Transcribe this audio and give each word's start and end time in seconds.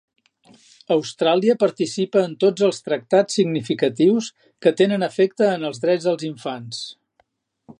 Austràlia 0.93 1.55
participa 1.63 2.23
en 2.29 2.33
tots 2.43 2.65
els 2.67 2.79
tractats 2.87 3.37
significatius 3.41 4.31
que 4.67 4.73
tenen 4.81 5.09
efecte 5.09 5.51
en 5.59 5.71
els 5.71 5.83
drets 5.85 6.09
dels 6.09 6.27
infants. 6.31 6.81